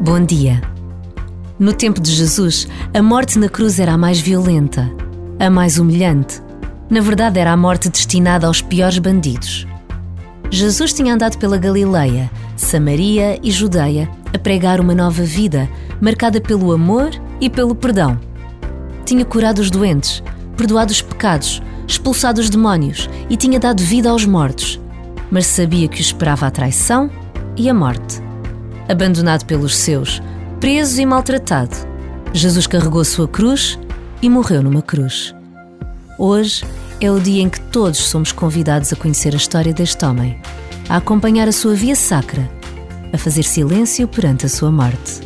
[0.00, 0.60] Bom dia.
[1.58, 4.92] No tempo de Jesus, a morte na cruz era a mais violenta,
[5.40, 6.42] a mais humilhante.
[6.90, 9.66] Na verdade, era a morte destinada aos piores bandidos.
[10.50, 15.66] Jesus tinha andado pela Galileia, Samaria e Judeia a pregar uma nova vida,
[15.98, 17.10] marcada pelo amor
[17.40, 18.20] e pelo perdão.
[19.06, 20.22] Tinha curado os doentes,
[20.58, 24.78] perdoado os pecados, expulsado os demónios e tinha dado vida aos mortos,
[25.30, 27.10] mas sabia que o esperava a traição
[27.56, 28.25] e a morte.
[28.88, 30.22] Abandonado pelos seus,
[30.60, 31.74] preso e maltratado,
[32.32, 33.78] Jesus carregou sua cruz
[34.22, 35.34] e morreu numa cruz.
[36.18, 36.64] Hoje
[37.00, 40.40] é o dia em que todos somos convidados a conhecer a história deste homem,
[40.88, 42.48] a acompanhar a sua via sacra,
[43.12, 45.20] a fazer silêncio perante a sua morte.